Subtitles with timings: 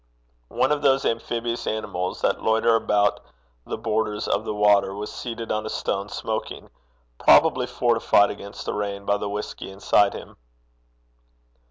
[0.49, 3.19] One of those amphibious animals that loiter about
[3.67, 6.71] the borders of the water was seated on a stone smoking,
[7.19, 10.37] probably fortified against the rain by the whisky inside him.